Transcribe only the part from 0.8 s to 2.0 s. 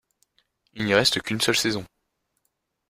n'y reste qu'une seule saison.